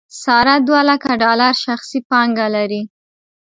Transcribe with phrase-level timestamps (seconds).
[0.21, 2.81] ساره دولکه ډالر شخصي پانګه لري.